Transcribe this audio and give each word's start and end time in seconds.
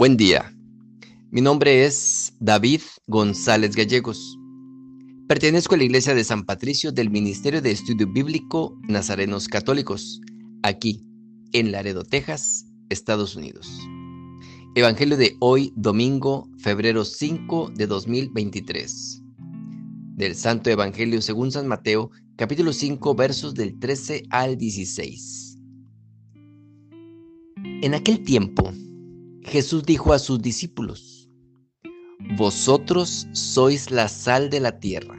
Buen 0.00 0.16
día. 0.16 0.50
Mi 1.30 1.42
nombre 1.42 1.84
es 1.84 2.32
David 2.40 2.80
González 3.06 3.76
Gallegos. 3.76 4.38
Pertenezco 5.28 5.74
a 5.74 5.76
la 5.76 5.84
Iglesia 5.84 6.14
de 6.14 6.24
San 6.24 6.46
Patricio 6.46 6.90
del 6.90 7.10
Ministerio 7.10 7.60
de 7.60 7.70
Estudio 7.70 8.10
Bíblico 8.10 8.78
Nazarenos 8.88 9.46
Católicos, 9.46 10.22
aquí 10.62 11.06
en 11.52 11.70
Laredo, 11.70 12.02
Texas, 12.02 12.64
Estados 12.88 13.36
Unidos. 13.36 13.70
Evangelio 14.74 15.18
de 15.18 15.36
hoy, 15.38 15.70
domingo, 15.76 16.48
febrero 16.60 17.04
5 17.04 17.72
de 17.76 17.86
2023. 17.86 19.22
Del 20.16 20.34
Santo 20.34 20.70
Evangelio 20.70 21.20
según 21.20 21.52
San 21.52 21.68
Mateo, 21.68 22.10
capítulo 22.36 22.72
5, 22.72 23.14
versos 23.14 23.52
del 23.52 23.78
13 23.78 24.22
al 24.30 24.56
16. 24.56 25.58
En 27.82 27.92
aquel 27.92 28.24
tiempo, 28.24 28.72
Jesús 29.50 29.82
dijo 29.82 30.12
a 30.12 30.20
sus 30.20 30.40
discípulos, 30.40 31.28
Vosotros 32.38 33.26
sois 33.32 33.90
la 33.90 34.06
sal 34.06 34.48
de 34.48 34.60
la 34.60 34.78
tierra. 34.78 35.18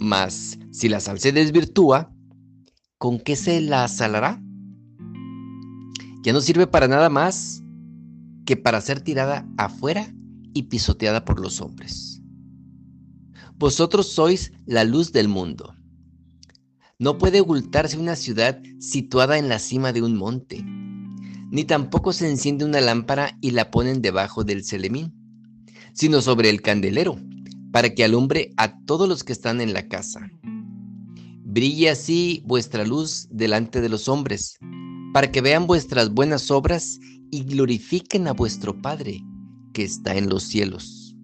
Mas 0.00 0.58
si 0.70 0.88
la 0.88 0.98
sal 0.98 1.20
se 1.20 1.32
desvirtúa, 1.32 2.10
¿con 2.96 3.20
qué 3.20 3.36
se 3.36 3.60
la 3.60 3.86
salará? 3.88 4.42
Ya 6.22 6.32
no 6.32 6.40
sirve 6.40 6.66
para 6.66 6.88
nada 6.88 7.10
más 7.10 7.62
que 8.46 8.56
para 8.56 8.80
ser 8.80 9.02
tirada 9.02 9.46
afuera 9.58 10.10
y 10.54 10.62
pisoteada 10.62 11.26
por 11.26 11.40
los 11.40 11.60
hombres. 11.60 12.22
Vosotros 13.58 14.06
sois 14.08 14.52
la 14.64 14.84
luz 14.84 15.12
del 15.12 15.28
mundo. 15.28 15.74
No 16.98 17.18
puede 17.18 17.42
ocultarse 17.42 17.98
una 17.98 18.16
ciudad 18.16 18.62
situada 18.78 19.36
en 19.36 19.50
la 19.50 19.58
cima 19.58 19.92
de 19.92 20.00
un 20.00 20.16
monte 20.16 20.64
ni 21.50 21.64
tampoco 21.64 22.12
se 22.12 22.28
enciende 22.28 22.64
una 22.64 22.80
lámpara 22.80 23.36
y 23.40 23.52
la 23.52 23.70
ponen 23.70 24.02
debajo 24.02 24.44
del 24.44 24.64
celemín, 24.64 25.14
sino 25.92 26.20
sobre 26.20 26.50
el 26.50 26.62
candelero, 26.62 27.18
para 27.72 27.94
que 27.94 28.04
alumbre 28.04 28.52
a 28.56 28.78
todos 28.84 29.08
los 29.08 29.24
que 29.24 29.32
están 29.32 29.60
en 29.60 29.72
la 29.72 29.88
casa. 29.88 30.30
Brille 31.44 31.90
así 31.90 32.42
vuestra 32.46 32.84
luz 32.84 33.26
delante 33.30 33.80
de 33.80 33.88
los 33.88 34.08
hombres, 34.08 34.58
para 35.12 35.32
que 35.32 35.40
vean 35.40 35.66
vuestras 35.66 36.12
buenas 36.12 36.50
obras 36.50 36.98
y 37.30 37.44
glorifiquen 37.44 38.28
a 38.28 38.32
vuestro 38.32 38.80
Padre 38.80 39.22
que 39.72 39.84
está 39.84 40.16
en 40.16 40.28
los 40.28 40.44
cielos. 40.44 41.16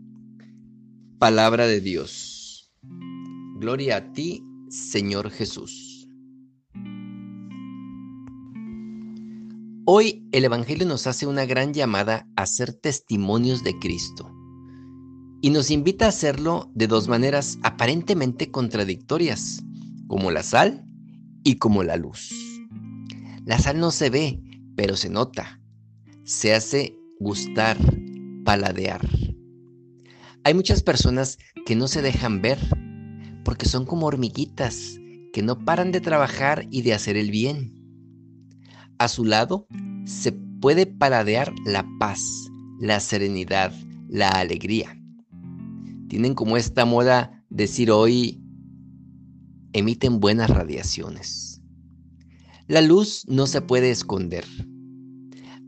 Palabra 1.18 1.66
de 1.66 1.80
Dios. 1.80 2.72
Gloria 3.58 3.96
a 3.96 4.12
ti, 4.12 4.42
Señor 4.68 5.30
Jesús. 5.30 6.03
Hoy 9.86 10.26
el 10.32 10.46
Evangelio 10.46 10.86
nos 10.86 11.06
hace 11.06 11.26
una 11.26 11.44
gran 11.44 11.74
llamada 11.74 12.26
a 12.36 12.46
ser 12.46 12.72
testimonios 12.72 13.62
de 13.62 13.78
Cristo 13.78 14.34
y 15.42 15.50
nos 15.50 15.70
invita 15.70 16.06
a 16.06 16.08
hacerlo 16.08 16.70
de 16.74 16.86
dos 16.86 17.06
maneras 17.06 17.58
aparentemente 17.62 18.50
contradictorias, 18.50 19.62
como 20.06 20.30
la 20.30 20.42
sal 20.42 20.86
y 21.44 21.56
como 21.56 21.82
la 21.82 21.96
luz. 21.96 22.32
La 23.44 23.58
sal 23.58 23.78
no 23.78 23.90
se 23.90 24.08
ve, 24.08 24.40
pero 24.74 24.96
se 24.96 25.10
nota, 25.10 25.60
se 26.24 26.54
hace 26.54 26.96
gustar, 27.20 27.76
paladear. 28.42 29.06
Hay 30.44 30.54
muchas 30.54 30.82
personas 30.82 31.36
que 31.66 31.76
no 31.76 31.88
se 31.88 32.00
dejan 32.00 32.40
ver 32.40 32.58
porque 33.44 33.66
son 33.66 33.84
como 33.84 34.06
hormiguitas 34.06 34.98
que 35.34 35.42
no 35.42 35.62
paran 35.62 35.92
de 35.92 36.00
trabajar 36.00 36.66
y 36.70 36.80
de 36.80 36.94
hacer 36.94 37.18
el 37.18 37.30
bien 37.30 37.83
a 38.98 39.08
su 39.08 39.24
lado 39.24 39.66
se 40.04 40.32
puede 40.32 40.86
paladear 40.86 41.52
la 41.64 41.86
paz, 41.98 42.20
la 42.80 43.00
serenidad, 43.00 43.72
la 44.08 44.28
alegría. 44.28 44.98
Tienen 46.08 46.34
como 46.34 46.56
esta 46.56 46.84
moda 46.84 47.42
decir 47.50 47.90
hoy, 47.90 48.42
emiten 49.72 50.20
buenas 50.20 50.50
radiaciones. 50.50 51.60
La 52.66 52.80
luz 52.80 53.24
no 53.28 53.46
se 53.46 53.60
puede 53.60 53.90
esconder. 53.90 54.44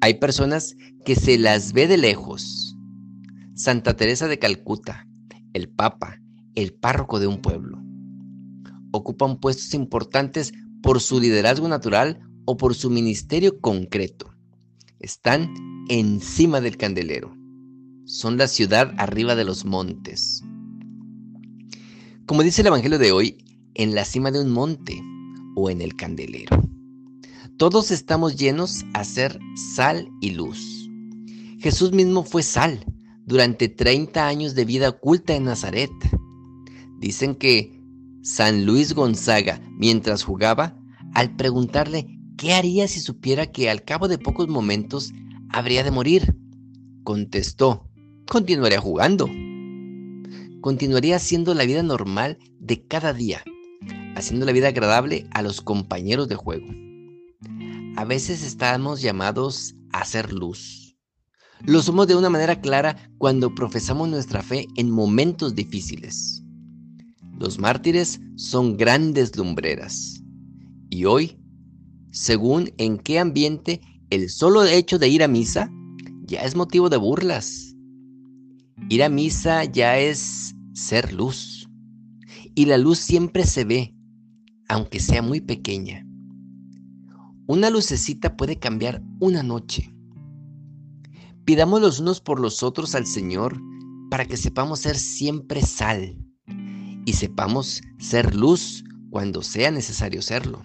Hay 0.01 0.15
personas 0.15 0.77
que 1.05 1.15
se 1.15 1.39
las 1.39 1.73
ve 1.73 1.89
de 1.89 1.99
lejos. 1.99 2.77
Santa 3.55 3.97
Teresa 3.97 4.29
de 4.29 4.39
Calcuta, 4.39 5.07
el 5.53 5.69
Papa, 5.69 6.21
el 6.55 6.75
párroco 6.75 7.21
de 7.21 7.27
un 7.27 7.41
pueblo. 7.41 7.83
Ocupan 8.93 9.39
puestos 9.41 9.75
importantes 9.75 10.53
por 10.83 11.01
su 11.01 11.21
liderazgo 11.21 11.69
natural 11.69 12.26
o 12.47 12.57
por 12.57 12.75
su 12.75 12.89
ministerio 12.89 13.61
concreto. 13.61 14.33
Están 14.99 15.53
encima 15.89 16.61
del 16.61 16.77
candelero. 16.77 17.37
Son 18.07 18.39
la 18.39 18.49
ciudad 18.49 18.95
arriba 18.97 19.35
de 19.35 19.45
los 19.45 19.65
montes. 19.65 20.43
Como 22.25 22.43
dice 22.43 22.63
el 22.63 22.69
Evangelio 22.69 22.99
de 22.99 23.13
hoy, 23.13 23.45
en 23.75 23.95
la 23.95 24.05
cima 24.05 24.31
de 24.31 24.41
un 24.41 24.51
monte 24.51 25.03
o 25.55 25.69
en 25.71 25.83
el 25.83 25.95
candelero. 25.97 26.63
Todos 27.59 27.91
estamos 27.91 28.37
llenos 28.37 28.85
a 28.95 29.05
ser 29.05 29.39
sal 29.75 30.09
y 30.21 30.31
luz. 30.31 30.89
Jesús 31.59 31.93
mismo 31.93 32.25
fue 32.25 32.43
sal 32.43 32.85
durante 33.25 33.69
30 33.69 34.27
años 34.27 34.55
de 34.55 34.65
vida 34.65 34.89
oculta 34.89 35.35
en 35.35 35.45
Nazaret. 35.45 35.91
Dicen 36.99 37.35
que 37.35 37.83
San 38.23 38.67
Luis 38.67 38.95
Gonzaga, 38.95 39.61
mientras 39.79 40.23
jugaba, 40.23 40.79
al 41.15 41.37
preguntarle 41.37 42.16
¿Qué 42.37 42.53
haría 42.53 42.87
si 42.87 43.01
supiera 43.01 43.47
que 43.47 43.71
al 43.71 43.83
cabo 43.83 44.09
de 44.09 44.19
pocos 44.19 44.47
momentos 44.49 45.13
habría 45.49 45.83
de 45.83 45.91
morir? 45.91 46.37
Contestó, 47.03 47.89
continuaría 48.29 48.79
jugando. 48.79 49.27
Continuaría 50.61 51.17
haciendo 51.17 51.55
la 51.55 51.65
vida 51.65 51.83
normal 51.83 52.39
de 52.61 52.85
cada 52.85 53.15
día, 53.15 53.43
haciendo 54.17 54.45
la 54.45 54.53
vida 54.53 54.69
agradable 54.69 55.27
a 55.33 55.41
los 55.41 55.63
compañeros 55.63 56.29
de 56.29 56.35
juego. 56.35 56.67
A 57.97 58.05
veces 58.05 58.43
estamos 58.43 59.01
llamados 59.01 59.75
a 59.93 60.05
ser 60.05 60.31
luz. 60.31 60.95
Lo 61.65 61.81
somos 61.81 62.07
de 62.07 62.17
una 62.17 62.29
manera 62.29 62.61
clara 62.61 63.11
cuando 63.17 63.55
profesamos 63.55 64.11
nuestra 64.11 64.43
fe 64.43 64.67
en 64.77 64.91
momentos 64.91 65.55
difíciles. 65.55 66.43
Los 67.39 67.59
mártires 67.59 68.21
son 68.37 68.77
grandes 68.77 69.35
lumbreras. 69.37 70.23
Y 70.91 71.07
hoy 71.07 71.39
según 72.17 72.73
en 72.79 72.97
qué 72.97 73.19
ambiente 73.19 73.83
el 74.09 74.31
solo 74.31 74.65
hecho 74.65 74.99
de 74.99 75.07
ir 75.07 75.23
a 75.23 75.29
misa 75.29 75.71
ya 76.25 76.41
es 76.41 76.57
motivo 76.57 76.89
de 76.89 76.97
burlas. 76.97 77.77
Ir 78.89 79.05
a 79.05 79.11
misa 79.11 79.65
ya 79.65 79.99
es 79.99 80.55
ser 80.73 81.13
luz. 81.13 81.69
Y 82.55 82.65
la 82.65 82.79
luz 82.79 83.01
siempre 83.01 83.45
se 83.45 83.65
ve, 83.65 83.95
aunque 84.67 84.99
sea 84.99 85.21
muy 85.21 85.43
pequeña. 85.43 86.07
Una 87.47 87.69
lucecita 87.69 88.35
puede 88.35 88.59
cambiar 88.59 89.03
una 89.21 89.43
noche. 89.43 89.95
Pidamos 91.45 91.83
los 91.83 92.01
unos 92.01 92.23
por 92.23 92.41
los 92.41 92.63
otros 92.63 92.95
al 92.95 93.07
Señor 93.07 93.61
para 94.11 94.25
que 94.25 94.39
sepamos 94.39 94.81
ser 94.81 94.97
siempre 94.97 95.61
sal 95.61 96.17
y 97.05 97.13
sepamos 97.13 97.83
ser 97.99 98.35
luz 98.35 98.85
cuando 99.11 99.43
sea 99.43 99.71
necesario 99.71 100.23
serlo. 100.23 100.65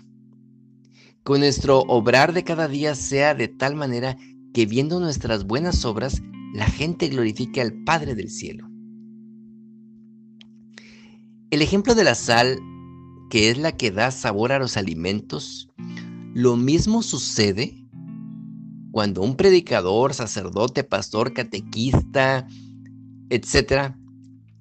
Que 1.25 1.37
nuestro 1.37 1.79
obrar 1.81 2.33
de 2.33 2.43
cada 2.43 2.67
día 2.67 2.95
sea 2.95 3.35
de 3.35 3.47
tal 3.47 3.75
manera 3.75 4.17
que 4.53 4.65
viendo 4.65 4.99
nuestras 4.99 5.45
buenas 5.45 5.85
obras, 5.85 6.21
la 6.53 6.65
gente 6.65 7.07
glorifique 7.09 7.61
al 7.61 7.73
Padre 7.83 8.15
del 8.15 8.29
cielo. 8.29 8.67
El 11.51 11.61
ejemplo 11.61 11.95
de 11.95 12.03
la 12.03 12.15
sal, 12.15 12.59
que 13.29 13.49
es 13.49 13.57
la 13.57 13.71
que 13.73 13.91
da 13.91 14.11
sabor 14.11 14.51
a 14.51 14.59
los 14.59 14.77
alimentos, 14.77 15.69
lo 16.33 16.55
mismo 16.55 17.03
sucede 17.03 17.77
cuando 18.91 19.21
un 19.21 19.35
predicador, 19.35 20.13
sacerdote, 20.13 20.83
pastor, 20.83 21.33
catequista, 21.33 22.47
etcétera, 23.29 23.97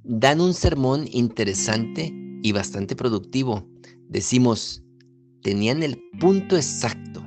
dan 0.04 0.40
un 0.40 0.54
sermón 0.54 1.06
interesante 1.10 2.12
y 2.42 2.52
bastante 2.52 2.96
productivo. 2.96 3.68
Decimos, 4.08 4.82
tenían 5.42 5.82
el 5.82 6.02
punto 6.18 6.56
exacto 6.56 7.24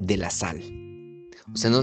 de 0.00 0.16
la 0.16 0.30
sal. 0.30 0.60
O 1.52 1.56
sea, 1.56 1.70
no, 1.70 1.82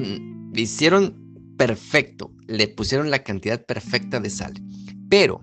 hicieron 0.56 1.56
perfecto, 1.58 2.32
le 2.48 2.68
pusieron 2.68 3.12
la 3.12 3.24
cantidad 3.24 3.64
perfecta 3.66 4.20
de 4.20 4.30
sal. 4.30 4.54
Pero 5.10 5.42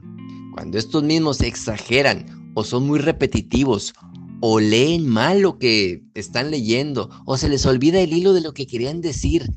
cuando 0.55 0.79
estos 0.79 1.03
mismos 1.03 1.41
exageran 1.41 2.27
o 2.55 2.65
son 2.65 2.87
muy 2.87 2.99
repetitivos 2.99 3.95
o 4.41 4.61
leen 4.61 5.09
mal 5.09 5.41
lo 5.41 5.59
que 5.59 6.05
están 6.15 6.51
leyendo 6.51 7.11
o 7.27 7.37
se 7.37 7.49
les 7.49 7.67
olvida 7.67 8.01
el 8.01 8.13
hilo 8.13 8.33
de 8.33 8.41
lo 8.41 8.55
que 8.55 8.67
querían 8.67 9.01
decir, 9.01 9.51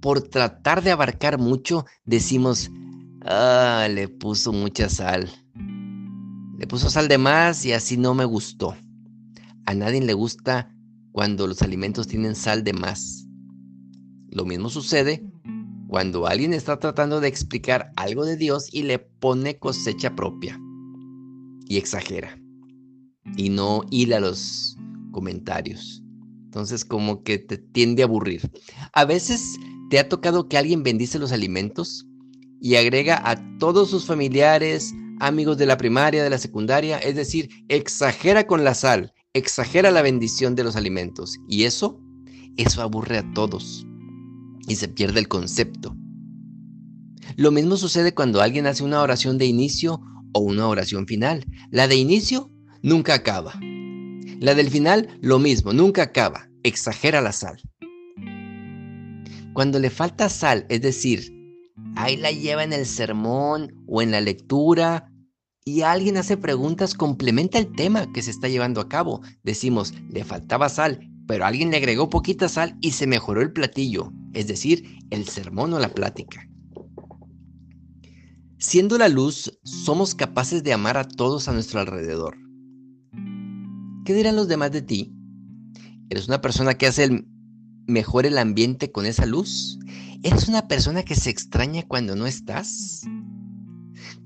por 0.00 0.22
tratar 0.22 0.82
de 0.82 0.90
abarcar 0.90 1.38
mucho, 1.38 1.84
decimos, 2.04 2.70
ah, 3.22 3.88
le 3.90 4.08
puso 4.08 4.52
mucha 4.52 4.88
sal. 4.88 5.30
Le 6.58 6.66
puso 6.66 6.88
sal 6.90 7.08
de 7.08 7.18
más 7.18 7.64
y 7.66 7.72
así 7.72 7.96
no 7.96 8.14
me 8.14 8.24
gustó. 8.24 8.76
A 9.66 9.74
nadie 9.74 10.00
le 10.00 10.14
gusta 10.14 10.72
cuando 11.12 11.46
los 11.46 11.62
alimentos 11.62 12.06
tienen 12.06 12.34
sal 12.34 12.62
de 12.62 12.72
más. 12.72 13.26
Lo 14.30 14.44
mismo 14.44 14.68
sucede 14.68 15.24
cuando 15.88 16.26
alguien 16.26 16.52
está 16.52 16.78
tratando 16.78 17.20
de 17.20 17.28
explicar 17.28 17.90
algo 17.96 18.24
de 18.24 18.36
Dios 18.36 18.68
y 18.72 18.82
le 18.82 18.98
pone 18.98 19.58
cosecha 19.58 20.14
propia 20.14 20.60
y 21.68 21.78
exagera 21.78 22.38
y 23.36 23.48
no 23.48 23.82
hila 23.90 24.20
los 24.20 24.76
comentarios. 25.12 26.02
Entonces 26.44 26.84
como 26.84 27.22
que 27.22 27.38
te 27.38 27.58
tiende 27.58 28.02
a 28.02 28.06
aburrir. 28.06 28.50
A 28.92 29.04
veces 29.04 29.56
te 29.90 29.98
ha 29.98 30.08
tocado 30.08 30.48
que 30.48 30.58
alguien 30.58 30.82
bendice 30.82 31.18
los 31.18 31.32
alimentos 31.32 32.06
y 32.60 32.76
agrega 32.76 33.20
a 33.28 33.36
todos 33.58 33.90
sus 33.90 34.06
familiares, 34.06 34.94
amigos 35.20 35.58
de 35.58 35.66
la 35.66 35.76
primaria, 35.76 36.22
de 36.22 36.30
la 36.30 36.38
secundaria, 36.38 36.98
es 36.98 37.16
decir, 37.16 37.50
exagera 37.68 38.46
con 38.46 38.64
la 38.64 38.74
sal, 38.74 39.12
exagera 39.36 39.90
la 39.90 40.02
bendición 40.02 40.54
de 40.54 40.64
los 40.64 40.76
alimentos. 40.76 41.38
Y 41.48 41.64
eso, 41.64 42.00
eso 42.56 42.82
aburre 42.82 43.18
a 43.18 43.32
todos 43.34 43.86
y 44.66 44.76
se 44.76 44.88
pierde 44.88 45.20
el 45.20 45.28
concepto. 45.28 45.96
Lo 47.36 47.50
mismo 47.50 47.76
sucede 47.76 48.14
cuando 48.14 48.40
alguien 48.40 48.66
hace 48.66 48.82
una 48.82 49.02
oración 49.02 49.36
de 49.38 49.46
inicio 49.46 50.00
o 50.32 50.40
una 50.40 50.68
oración 50.68 51.06
final. 51.06 51.44
La 51.70 51.88
de 51.88 51.96
inicio 51.96 52.50
nunca 52.82 53.14
acaba. 53.14 53.54
La 54.40 54.54
del 54.54 54.70
final, 54.70 55.18
lo 55.20 55.38
mismo, 55.38 55.72
nunca 55.72 56.02
acaba. 56.02 56.48
Exagera 56.62 57.20
la 57.20 57.32
sal. 57.32 57.60
Cuando 59.52 59.78
le 59.78 59.90
falta 59.90 60.28
sal, 60.28 60.66
es 60.68 60.82
decir, 60.82 61.32
ahí 61.96 62.16
la 62.16 62.30
lleva 62.30 62.64
en 62.64 62.72
el 62.72 62.86
sermón 62.86 63.74
o 63.86 64.02
en 64.02 64.10
la 64.10 64.20
lectura 64.20 65.10
y 65.68 65.82
alguien 65.82 66.16
hace 66.16 66.36
preguntas, 66.36 66.94
complementa 66.94 67.58
el 67.58 67.72
tema 67.72 68.10
que 68.12 68.22
se 68.22 68.30
está 68.30 68.48
llevando 68.48 68.80
a 68.80 68.88
cabo. 68.88 69.20
Decimos, 69.42 69.92
le 70.08 70.24
faltaba 70.24 70.68
sal, 70.68 71.10
pero 71.26 71.44
alguien 71.44 71.72
le 71.72 71.78
agregó 71.78 72.08
poquita 72.08 72.48
sal 72.48 72.78
y 72.80 72.92
se 72.92 73.08
mejoró 73.08 73.42
el 73.42 73.52
platillo, 73.52 74.12
es 74.32 74.46
decir, 74.46 75.00
el 75.10 75.26
sermón 75.26 75.74
o 75.74 75.80
la 75.80 75.92
plática. 75.92 76.48
Siendo 78.58 78.96
la 78.96 79.08
luz, 79.08 79.58
somos 79.64 80.14
capaces 80.14 80.62
de 80.62 80.72
amar 80.72 80.96
a 80.96 81.08
todos 81.08 81.48
a 81.48 81.52
nuestro 81.52 81.80
alrededor. 81.80 82.36
¿Qué 84.04 84.14
dirán 84.14 84.36
los 84.36 84.46
demás 84.46 84.70
de 84.70 84.82
ti? 84.82 85.12
¿Eres 86.10 86.28
una 86.28 86.40
persona 86.40 86.74
que 86.74 86.86
hace 86.86 87.02
el 87.02 87.26
mejor 87.88 88.24
el 88.24 88.38
ambiente 88.38 88.92
con 88.92 89.04
esa 89.04 89.26
luz? 89.26 89.80
¿Eres 90.22 90.46
una 90.46 90.68
persona 90.68 91.02
que 91.02 91.16
se 91.16 91.30
extraña 91.30 91.82
cuando 91.82 92.14
no 92.14 92.28
estás? 92.28 93.02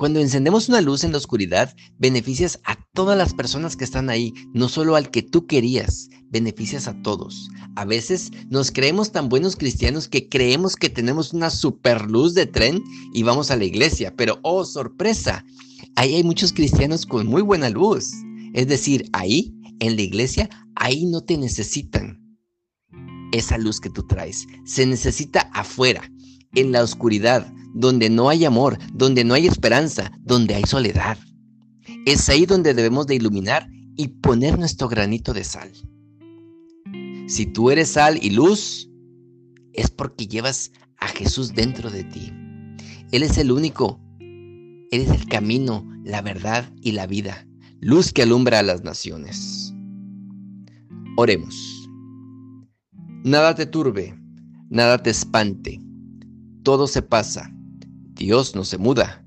Cuando 0.01 0.19
encendemos 0.19 0.71
una 0.71 0.81
luz 0.81 1.05
en 1.05 1.13
la 1.13 1.19
oscuridad, 1.19 1.77
beneficias 1.99 2.59
a 2.65 2.83
todas 2.95 3.19
las 3.19 3.35
personas 3.35 3.77
que 3.77 3.85
están 3.85 4.09
ahí, 4.09 4.33
no 4.55 4.71
solo 4.71 4.97
al 4.97 5.11
que 5.11 5.21
tú 5.21 5.47
querías, 5.47 6.09
beneficias 6.31 6.89
a 6.89 7.03
todos. 7.03 7.51
A 7.77 7.85
veces 7.85 8.31
nos 8.49 8.71
creemos 8.71 9.13
tan 9.13 9.29
buenos 9.29 9.57
cristianos 9.57 10.09
que 10.09 10.27
creemos 10.27 10.77
que 10.77 10.89
tenemos 10.89 11.35
una 11.35 11.51
super 11.51 12.11
luz 12.11 12.33
de 12.33 12.47
tren 12.47 12.83
y 13.13 13.25
vamos 13.25 13.51
a 13.51 13.57
la 13.57 13.65
iglesia, 13.65 14.15
pero 14.17 14.39
oh, 14.41 14.65
sorpresa, 14.65 15.45
ahí 15.97 16.15
hay 16.15 16.25
muchos 16.25 16.55
cristianos 16.55 17.05
con 17.05 17.27
muy 17.27 17.43
buena 17.43 17.69
luz. 17.69 18.11
Es 18.55 18.69
decir, 18.69 19.07
ahí 19.13 19.55
en 19.81 19.97
la 19.97 20.03
iglesia, 20.03 20.49
ahí 20.77 21.05
no 21.05 21.21
te 21.21 21.37
necesitan 21.37 22.39
esa 23.33 23.59
luz 23.59 23.81
que 23.81 23.91
tú 23.91 24.07
traes. 24.07 24.47
Se 24.65 24.87
necesita 24.87 25.51
afuera, 25.53 26.11
en 26.55 26.73
la 26.73 26.83
oscuridad, 26.83 27.53
donde 27.75 28.11
no 28.11 28.29
hay 28.29 28.45
amor, 28.45 28.79
donde 28.93 29.25
no 29.25 29.35
hay 29.35 29.47
esperanza, 29.47 30.13
donde 30.21 30.55
hay 30.55 30.65
soledad. 30.65 31.19
Es 32.07 32.29
ahí 32.29 32.47
donde 32.47 32.75
debemos 32.75 33.07
de 33.07 33.17
iluminar 33.17 33.69
y 33.97 34.09
poner 34.09 34.59
nuestro 34.59 34.89
granito 34.89 35.33
de 35.33 35.45
sal. 35.45 35.71
Si 37.27 37.47
tú 37.47 37.71
eres 37.71 37.91
sal 37.91 38.19
y 38.23 38.31
luz, 38.31 38.91
es 39.73 39.91
porque 39.91 40.27
llevas 40.27 40.73
a 40.99 41.09
Jesús 41.09 41.55
dentro 41.55 41.91
de 41.91 42.05
ti. 42.05 42.33
Él 43.13 43.23
es 43.23 43.39
el 43.39 43.53
único. 43.53 44.01
Él 44.19 45.03
es 45.03 45.11
el 45.11 45.27
camino, 45.27 45.87
la 46.05 46.23
verdad 46.23 46.73
y 46.81 46.93
la 46.93 47.07
vida. 47.07 47.47
Luz 47.81 48.13
que 48.13 48.23
alumbra 48.23 48.59
a 48.59 48.63
las 48.63 48.83
naciones. 48.83 49.73
Oremos. 51.17 51.89
Nada 53.25 53.55
te 53.55 53.67
turbe, 53.67 54.19
nada 54.69 55.03
te 55.03 55.11
espante. 55.11 55.81
Todo 56.63 56.87
se 56.87 57.03
pasa. 57.03 57.51
Dios 58.15 58.55
no 58.55 58.65
se 58.65 58.79
muda. 58.79 59.25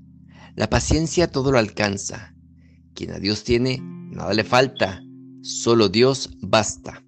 La 0.54 0.70
paciencia 0.70 1.30
todo 1.30 1.50
lo 1.50 1.58
alcanza. 1.58 2.34
Quien 2.94 3.10
a 3.10 3.18
Dios 3.18 3.42
tiene, 3.42 3.80
nada 3.80 4.32
le 4.34 4.44
falta. 4.44 5.02
Solo 5.42 5.88
Dios 5.88 6.30
basta. 6.40 7.02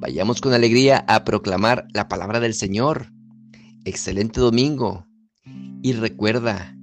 Vayamos 0.00 0.40
con 0.40 0.52
alegría 0.52 1.04
a 1.08 1.24
proclamar 1.24 1.86
la 1.94 2.08
palabra 2.08 2.40
del 2.40 2.54
Señor. 2.54 3.12
Excelente 3.84 4.40
domingo. 4.40 5.06
Y 5.82 5.92
recuerda, 5.92 6.76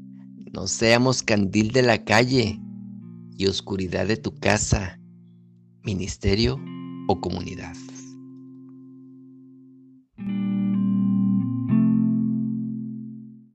no 0.53 0.67
seamos 0.67 1.21
candil 1.21 1.71
de 1.71 1.81
la 1.83 2.05
calle 2.05 2.61
y 3.37 3.47
oscuridad 3.47 4.07
de 4.07 4.17
tu 4.17 4.33
casa. 4.35 4.99
Ministerio 5.83 6.57
o 7.07 7.19
comunidad. 7.19 7.75